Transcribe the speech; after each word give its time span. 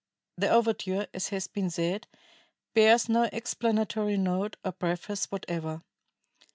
The 0.35 0.49
overture, 0.49 1.05
as 1.13 1.29
has 1.29 1.45
been 1.47 1.69
said, 1.69 2.07
bears 2.73 3.07
no 3.07 3.29
explanatory 3.31 4.17
note 4.17 4.57
or 4.65 4.71
preface 4.71 5.25
whatever. 5.29 5.83